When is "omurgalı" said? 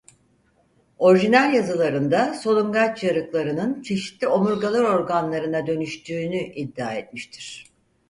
4.27-4.87